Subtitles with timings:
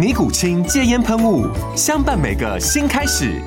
[0.00, 1.46] 尼古清戒烟喷雾，
[1.76, 3.38] 相伴每个新开始。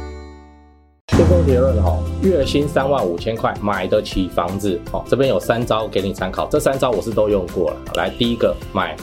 [1.07, 5.03] 最后结论哈，月薪三万五千块买得起房子哦。
[5.07, 7.77] 这边有三招给你参考，这三招我是都用过了。
[7.95, 8.95] 来，第一个买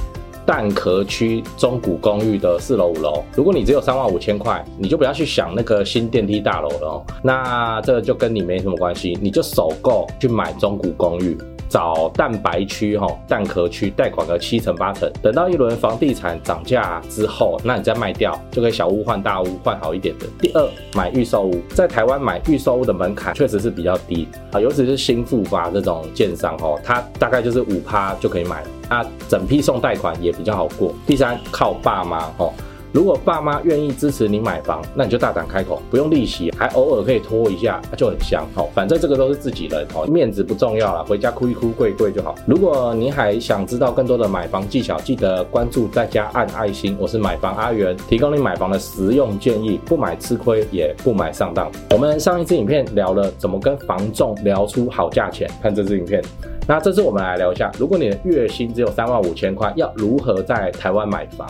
[0.47, 3.25] 蛋壳区中古公寓的四楼五楼。
[3.35, 7.05] 如果你只有三万五千块，你就不要去想那个新电梯大楼了哦。
[7.21, 11.37] 那这个就跟你没什么关系，你就首购去买中古公寓。
[11.71, 20.27] 找蛋白区哈，蛋壳区贷款个七成八成，等到一轮房地产涨价之后，那你再卖掉，就可以小屋换大屋，换好一点的。
[20.41, 30.93] 第二，买预售屋，在台湾买预售屋的门槛确实是比较低啊，尤其是新复发这种建商哈，它大概就是五趴就可以买了，那整批送贷款也比较好过。
[31.07, 32.53] 第三，靠爸妈哈。
[32.93, 38.45] 如果爸妈愿意支持你买房，那你就大胆开口，不用利息，还偶尔可以拖一下，就很香。
[38.53, 42.35] 好，反正这个都是自己人，哦，面子不重要了，回家哭一哭，跪一跪就好。
[42.47, 46.97] 如果你还想知道更多的买房技巧，记得关注再加按爱心。
[46.99, 51.71] 我是买房阿元，提供你买房的实用建议，不买吃亏，也不买上当。
[51.91, 56.21] 我们上一支影片聊了怎么跟房仲聊出好价钱，看这支影片。
[56.67, 61.49] 那这次我们来聊一下，如果你的月薪只有三万五千块，要如何在台湾买房？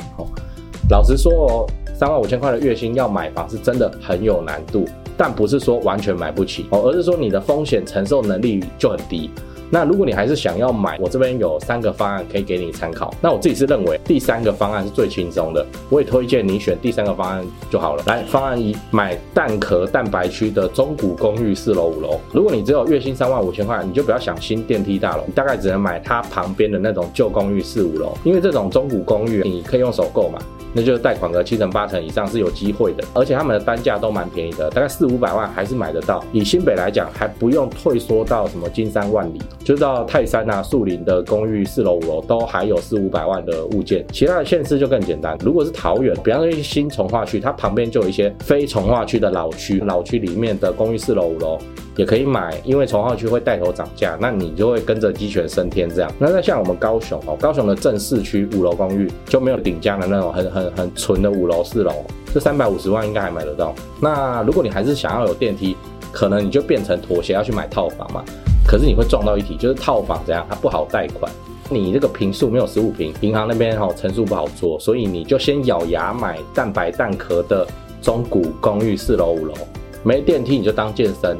[0.90, 4.84] 老实说哦，三万五千块的月薪要买房是真的很有难度，
[5.16, 9.30] 但不是说完全买不起哦，而是说你的风险承受能力就很低。
[9.72, 13.14] 那如果你还是想要买，我这边有三个方案可以给你参考。
[13.22, 18.02] 那我自己是认为第三个方案是最轻松的，我也推荐你选第三个方案就好了。
[18.06, 22.18] 来，方案一，买蛋壳蛋白区的中古公寓四楼五楼。
[22.32, 30.40] 如果你只有月薪三万五千块，你就不要想新电梯大楼，你大概只能买它旁边的那种旧公寓四五楼，因为这种中古公寓你可以用首购嘛。
[30.72, 36.24] 那就是贷款个七成八成以上是有机会的，而且他们的单价都蛮便宜的，大概四五百万还是买得到。
[36.32, 44.04] 以新北来讲，还不用退缩到什么金山万里，就到泰山啊、树林的公寓四楼五楼都还有四五百万的物件。
[44.12, 51.58] 其他的县市就更简单，如果是桃园，比方说新从化区，它旁边就有一些非从化区的老区，老区里面的公寓四楼五楼。
[51.96, 56.10] 也可以买，因为从化区会带头涨价，那你就会跟着鸡犬升天这样。
[56.18, 61.92] 那再像我们高雄哦，高雄的正市区五楼公寓就没有顶江的那种很很很纯的五楼四楼，
[62.34, 63.74] 这三百五十万应该还买得到。
[64.00, 65.76] 那如果你还是想要有电梯，
[66.10, 68.24] 可能你就变成妥协要去买套房嘛。
[68.66, 71.30] 可是你会撞到一题，就是套房怎样，它不好贷款，
[71.68, 77.66] 你这个平数没有十五平，银行那边哈成数不好做，所以你就先咬牙买蛋白蛋壳的
[78.00, 79.54] 中古公寓四楼五楼，
[80.02, 81.36] 没电梯你就当健身。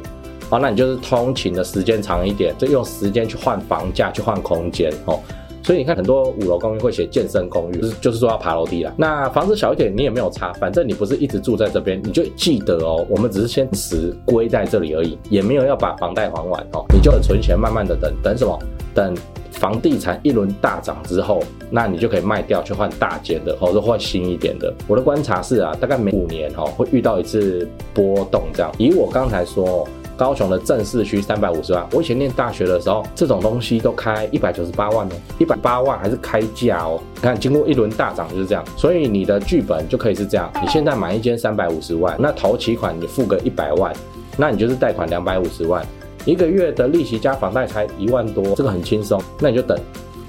[0.49, 5.17] 好，那你就是通勤的时间长一点，就用时间去换房价，去换空间哦。
[5.63, 8.91] 所以你看，很多五楼公寓会写健身公寓，就是就是说要爬楼梯啦。
[8.97, 16.83] 那房子小一点，你也没有差，反正你不是一直住在这边，你就记得哦，我们只是先持归在这里而已，也没有要把房贷还完哦。
[16.93, 18.57] 你就存钱，慢慢的等等什么？
[18.93, 19.15] 等
[19.51, 24.73] 房地产一轮大涨之后，那你就可以卖掉去换大间的，或者换新一点的。
[24.87, 28.71] 我的观察是啊，大概每五年哦会遇到一次波动这样。
[28.77, 29.87] 以我刚才说。
[30.21, 37.01] 高雄的正市区三百五十万，我以前念大学的时候，这种东西都开一百九十八万哦，一百八万还是开价哦。
[37.15, 43.91] 你看，经过一轮大涨就是这样，所以你的剧本就可以是这样：你现在买一间三百五十万，那头期款你付个一百万，
[44.37, 45.83] 那你就是贷款两百五十万，
[46.23, 49.19] 一个月的利息加房贷才一万多，这个很轻松。
[49.39, 49.75] 那你就等，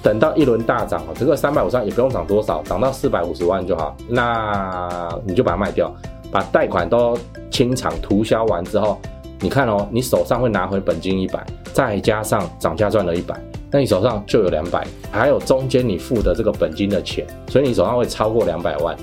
[0.03, 5.95] 等到一轮大涨哦，这个三百五十万也不用涨多少，涨到四百五十万就好，那你就把它卖掉，
[6.31, 7.15] 把贷款都
[7.51, 8.99] 清偿涂销完之后。
[9.43, 13.35] 你看哦，你手上会拿回本金一百，再加上涨价赚了一百，
[13.73, 18.97] 那你手上就有两百，还有中间你付的这个本金的钱，所以你手上会超过两百万。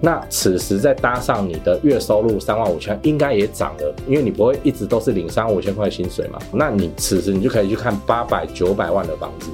[0.00, 6.38] 那此时再搭上你的月收入三万五千，应该也涨了，因为你不会一直都是领三万五千块薪水嘛。
[6.50, 9.50] 那你此时你就可以去看八百九百万的房子，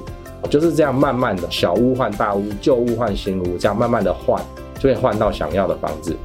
[0.49, 4.41] 就是这样慢慢的小屋换大屋，旧屋换新屋，这样慢慢的换，
[4.75, 6.15] 就可以换到想要的房子。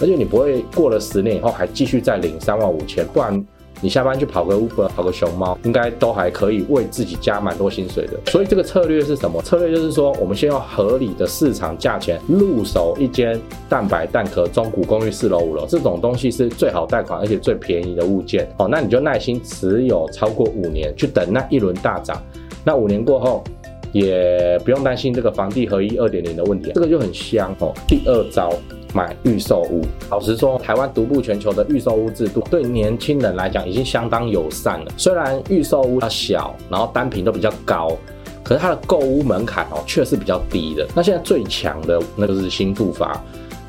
[0.00, 3.44] 而且你不会过了十年以后还继续再领三万五千，不然。
[3.80, 8.18] 你下班去跑个 Uber，跑个熊猫，应该都还可以为自己加蛮多薪水的。
[8.30, 9.42] 所以这个策略是什么？
[9.42, 13.38] 策略就是说，我们先用合理的市场价钱入手一间
[13.68, 18.48] 蛋白蛋壳中古公寓四楼五楼，这种东西是最好贷款而且最便宜的物件。
[18.56, 22.22] 哦，那你就耐心持有超过五年，去等那一轮大涨。
[22.64, 23.44] 那五年过后，
[23.92, 27.72] 也不用担心这个房地合一二点零的问题，这个就很香哦。
[27.86, 28.50] 第二招。
[28.94, 34.92] 买预售屋，老实说，台湾独步全球的预售屋制度对年轻人来讲已经相当友善了。
[34.96, 37.90] 虽然预售屋它小，然后单坪都比较高，
[38.44, 40.86] 可是它的购屋门槛哦却是比较低的。
[40.94, 43.20] 那现在最强的那个是新复发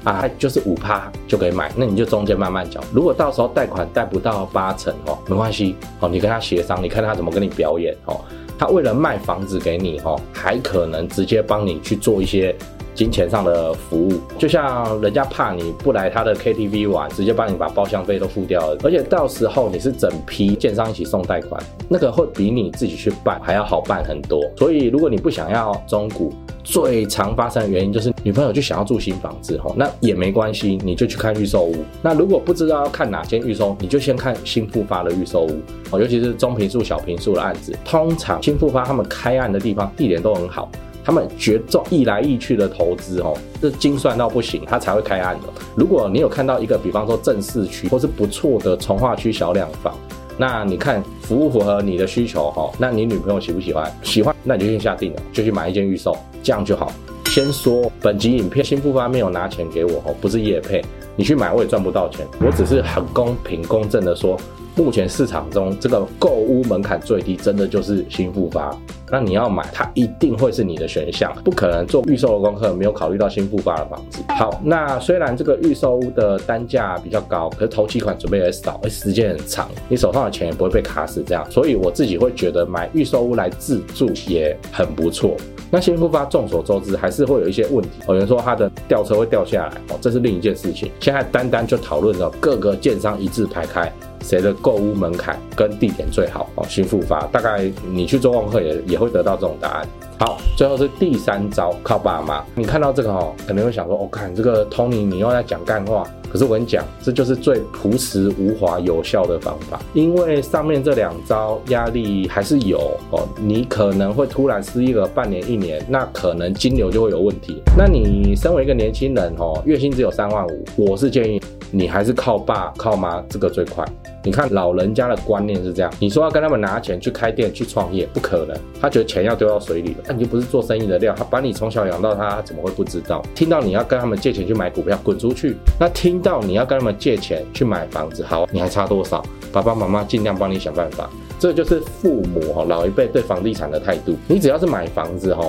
[0.04, 2.80] 啊，就是五趴就可以买，那你就中间慢慢缴。
[2.94, 8.22] 如果到时候贷款贷不到八成哦，没关系哦，你跟他协商，你看他怎么跟你表演哦。
[8.58, 12.56] 他为了卖房子给你哦，还可能直接帮你去做一些。
[12.96, 18.78] 金钱上的服务，就像人家怕你不来他的 KTV 玩，直接帮你把包厢费都付掉了。
[18.84, 24.42] 而且到时候你是整批建商一起送贷款，那个会比你自己去办还要好办很多。
[24.58, 26.34] 所以如果你不想要中古，
[26.64, 31.76] 最常发生的原因就是女朋友就想要住新房子吼，那也没关系，你就去看预售屋。
[32.02, 35.52] 那如果不知道要看哪间预售，你就先看新复发的预售屋
[35.92, 40.70] 哦，尤其是中平数、小平数的案子，通常新复发他们开案的地方地点都很好。
[41.06, 45.54] 他们绝重易来一去的投资哦，是精算到不行，他才会开案的。
[45.76, 49.94] 如果你有看到一个，比方说正市区或是不错的重划区小两房，
[50.36, 52.72] 那你看符不符合你的需求哈？
[52.80, 53.90] 那你女朋友喜不喜欢？
[54.02, 56.92] 喜欢，那你就先下定了，就去买一间预售，这样就好。
[57.26, 60.84] 先说本集影片新复发没有拿钱给我哦，不是业配，
[61.16, 64.36] 你去买我也赚不到钱，我只是很公平公正的说。
[64.76, 68.76] 目前市场中，这个购屋门槛最低，真的就是新复发。
[69.10, 74.22] 那你要买，它一定会是你的选项，不可能做预售的功课没有考虑到新复发的房子。
[74.30, 81.50] 好，那虽然这个预售屋的单价比较高，可是头期款准备也少，而时间很长，你手上的钱也不会被卡死这样。
[81.50, 85.38] 所以我自己会觉得买预售屋来自住也很不错。
[85.72, 90.92] 那新复发众所周知还是会有一些问题，有人说它的吊车会掉下来，哦，这是另一件事情。
[91.00, 93.90] 现在单单就讨论了各个建商一字排开。
[94.26, 96.66] 谁的购物门槛跟地点最好哦？
[96.68, 99.88] 新复发，大概你去做功课也也会得到这种答案。
[100.18, 102.42] 好，最后是第三招，靠爸妈。
[102.56, 106.08] 你看到这个哦，可能会想说，我、哦、看这个 Tony，你又在讲干话。
[106.32, 109.80] 可是我跟你讲，这就是最朴实无华、有效的方法。
[109.94, 112.78] 因为上面这两招压力还是有
[113.12, 117.62] 哦，你可能会突然失业个半年、一年，那可能金流就会有问题。
[117.78, 121.42] 那你身为一个年轻人哦，月薪只有三万五，我是建议
[121.72, 123.86] 你还是靠爸靠妈，这个最快。
[124.24, 130.05] 你看老人家的观念是这样，你说要跟他们拿钱去开店去创业，不可能，他觉得钱要丢到水里了。
[130.08, 133.22] 那你就不是做生意的料，他把你从小养到他，怎么会不知道？
[133.34, 135.56] 听到你要跟他们借钱去买股票，滚出去。
[135.80, 139.24] 那听到你要跟他们借钱去买房子，好，你还差多少？
[139.52, 141.10] 爸爸妈妈尽量帮你想办法。
[141.40, 144.16] 这就是父母哈老一辈对房地产的态度。
[144.28, 145.44] 你只要是买房子哈，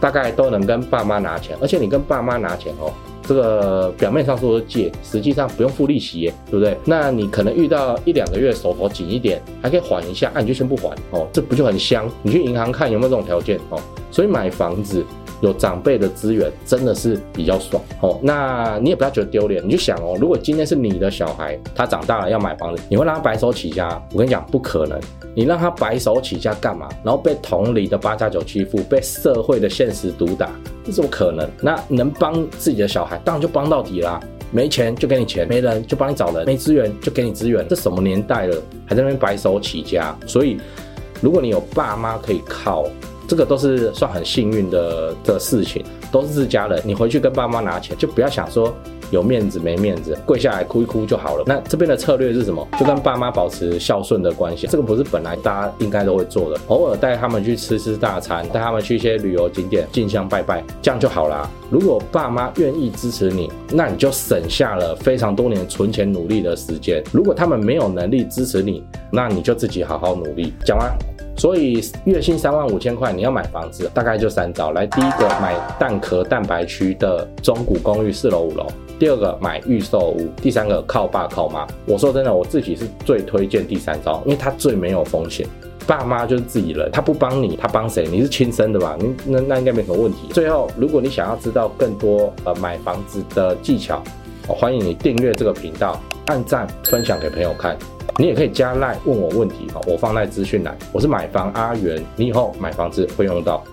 [0.00, 2.92] 大概都能跟爸妈拿钱，而且你跟爸妈拿钱哦。
[3.22, 6.76] 这个表面上说是借，实际上不用付利息耶，对不对？
[6.84, 12.08] 那你可能遇到一两个月手头紧一点，还可以缓一下，那、你就先不还哦，这不就很香？
[12.22, 13.80] 你去银行看有没有这种条件哦。
[14.10, 15.02] 所以买房子
[15.40, 18.18] 有长辈的资源真的是比较爽哦。
[18.22, 23.88] 那你也不要觉得丢脸，你就想哦，如果今天是你的小孩，他长大了要买房子，你会让他白手起家？
[24.12, 25.00] 我跟你讲，不可能。
[25.34, 26.86] 你让他白手起家干嘛？
[27.02, 30.50] 然后被同龄的八加九欺负，被社会的现实毒打，
[30.84, 31.48] 这怎么可能？
[31.60, 34.20] 那能帮自己的小孩，当然就帮到底啦。
[34.50, 37.66] 没钱就给你钱，没人就帮你找人，没资源就给你资源。
[37.66, 40.14] 这什么年代了，还在那边白手起家？
[40.26, 40.60] 所以，
[41.22, 42.84] 如果你有爸妈可以靠，
[43.32, 46.78] 这个都是算很幸运的的事情，都是自家人。
[46.84, 48.74] 你回去跟爸妈拿钱，就不要想说。
[49.10, 51.44] 有面子没面子，跪下来哭一哭就好了。
[51.46, 52.66] 那这边的策略是什么？
[52.80, 54.66] 就跟爸妈保持孝顺的关系。
[54.68, 61.46] 这个不是本来大家应该都会做的，偶尔带他们去吃吃大餐，带他们去一些旅游景点，进香拜拜，这样就好啦。
[61.70, 67.04] 如果爸妈愿意支持你，那你就省下了非常多年存钱努力的时间。
[67.12, 70.54] 如果他们没有能力支持你，那你就自己好好努力。
[70.64, 71.11] 讲完。
[71.42, 74.70] 所以月薪三万五千块，你要买房子，大概就三招。
[74.70, 78.64] 来，第一个买蛋壳蛋白区的中古公寓四楼五楼；
[78.96, 81.66] 第二个买预售屋；第三个靠爸靠妈。
[81.84, 85.44] 我说真的，我自己是最推荐第三招，因为它最没有风险。
[85.84, 88.06] 爸妈就是自己人，他不帮你，他帮谁？
[88.08, 88.96] 你是亲生的吧？
[89.00, 90.28] 你那那应该没什么问题。
[90.30, 94.00] 最后，如果你想要知道更多呃买房子的技巧，
[94.46, 97.76] 我欢迎你订阅这个频道，按赞分享给朋友看。
[98.18, 100.76] 你也可以加赖问我问题，我放赖资讯栏。
[100.92, 103.64] 我是买房阿元，你以后买房子会用到。